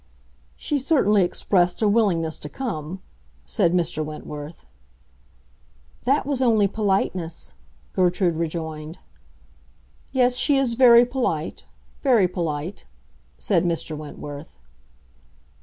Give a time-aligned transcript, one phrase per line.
[0.55, 3.03] "She certainly expressed a willingness to come,"
[3.45, 4.03] said Mr.
[4.03, 4.65] Wentworth.
[6.05, 7.53] "That was only politeness,"
[7.93, 8.97] Gertrude rejoined.
[10.11, 12.85] "Yes, she is very polite—very polite,"
[13.37, 13.95] said Mr.
[13.95, 14.49] Wentworth.